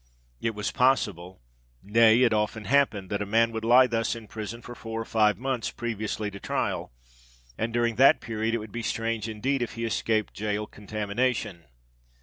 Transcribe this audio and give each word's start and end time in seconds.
It 0.41 0.55
was 0.55 0.71
possible—nay, 0.71 2.23
it 2.23 2.33
often 2.33 2.65
happened 2.65 3.11
that 3.11 3.21
a 3.21 3.25
man 3.27 3.51
would 3.51 3.63
lie 3.63 3.85
thus 3.85 4.15
in 4.15 4.27
prison 4.27 4.63
for 4.63 4.73
four 4.73 4.99
or 4.99 5.05
five 5.05 5.37
months 5.37 5.69
previously 5.69 6.31
to 6.31 6.39
trial; 6.39 6.91
and 7.55 7.71
during 7.71 7.97
that 7.97 8.19
period 8.19 8.55
it 8.55 8.57
would 8.57 8.71
be 8.71 8.81
strange 8.81 9.29
indeed 9.29 9.61
if 9.61 9.73
he 9.73 9.85
escaped 9.85 10.35
gaol 10.35 10.65
contamination. 10.65 11.65